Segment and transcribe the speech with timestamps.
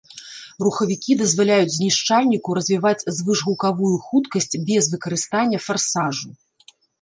[0.67, 6.29] Рухавікі дазваляюць знішчальніку развіваць звышгукавую хуткасць без выкарыстання фарсажу.